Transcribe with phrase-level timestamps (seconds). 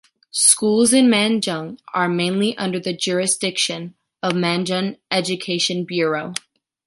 [0.33, 3.93] Schools in Manjung are mainly under the jurisdiction
[4.23, 6.33] of Manjung Education Bureau.